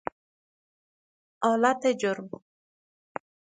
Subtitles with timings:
[1.51, 2.29] آلت جرم